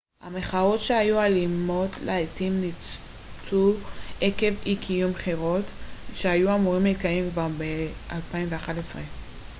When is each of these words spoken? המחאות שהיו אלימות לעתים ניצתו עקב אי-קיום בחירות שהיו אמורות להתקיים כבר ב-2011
המחאות 0.21 0.79
שהיו 0.79 1.21
אלימות 1.21 1.89
לעתים 2.05 2.61
ניצתו 2.61 3.73
עקב 4.21 4.53
אי-קיום 4.65 5.11
בחירות 5.11 5.65
שהיו 6.13 6.55
אמורות 6.55 6.83
להתקיים 6.83 7.31
כבר 7.31 7.47
ב-2011 7.57 8.71